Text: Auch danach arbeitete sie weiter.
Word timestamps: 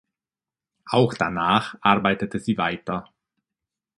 Auch 0.87 1.13
danach 1.13 1.75
arbeitete 1.81 2.39
sie 2.39 2.57
weiter. 2.57 3.13